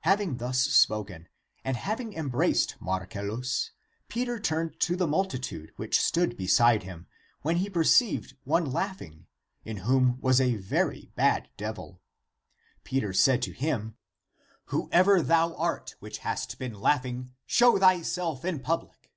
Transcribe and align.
Having 0.00 0.36
thus 0.36 0.60
spoken, 0.60 1.28
and 1.64 1.78
having 1.78 2.12
embraced 2.12 2.76
Marcellus, 2.78 3.70
Peter 4.06 4.38
turned 4.38 4.78
to 4.80 4.96
the 4.96 5.06
muhitude 5.06 5.70
which 5.76 5.98
stood 5.98 6.36
beside 6.36 6.82
him, 6.82 7.06
when 7.40 7.56
he 7.56 7.70
perceived 7.70 8.36
one 8.44 8.70
laughing, 8.70 9.26
in 9.64 9.78
whom 9.78 10.20
was 10.20 10.42
a 10.42 10.56
very 10.56 11.10
bad 11.14 11.48
devil. 11.56 12.02
Peter 12.84 13.14
said 13.14 13.40
to 13.40 13.52
him," 13.52 13.96
Whoever 14.66 15.22
thou 15.22 15.54
art 15.54 15.94
which 16.00 16.18
hast 16.18 16.58
been 16.58 16.74
laughing, 16.78 17.32
show 17.46 17.78
thyself 17.78 18.44
in 18.44 18.60
public." 18.60 19.10